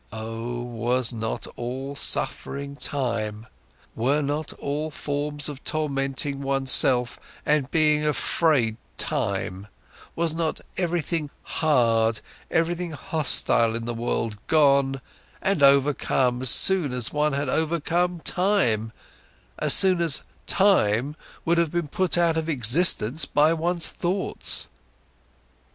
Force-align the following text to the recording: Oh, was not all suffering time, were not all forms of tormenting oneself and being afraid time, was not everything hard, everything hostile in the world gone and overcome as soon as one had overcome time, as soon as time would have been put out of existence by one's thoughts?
Oh, 0.11 0.63
was 0.63 1.13
not 1.13 1.45
all 1.55 1.95
suffering 1.95 2.75
time, 2.75 3.45
were 3.95 4.23
not 4.23 4.51
all 4.53 4.89
forms 4.89 5.47
of 5.47 5.63
tormenting 5.63 6.41
oneself 6.41 7.19
and 7.45 7.69
being 7.69 8.03
afraid 8.03 8.77
time, 8.97 9.67
was 10.15 10.33
not 10.33 10.59
everything 10.75 11.29
hard, 11.43 12.19
everything 12.49 12.93
hostile 12.93 13.75
in 13.75 13.85
the 13.85 13.93
world 13.93 14.37
gone 14.47 15.01
and 15.39 15.61
overcome 15.61 16.41
as 16.41 16.49
soon 16.49 16.93
as 16.93 17.13
one 17.13 17.33
had 17.33 17.47
overcome 17.47 18.21
time, 18.21 18.91
as 19.59 19.71
soon 19.75 20.01
as 20.01 20.23
time 20.47 21.15
would 21.45 21.59
have 21.59 21.69
been 21.69 21.87
put 21.87 22.17
out 22.17 22.37
of 22.37 22.49
existence 22.49 23.25
by 23.25 23.53
one's 23.53 23.91
thoughts? 23.91 24.67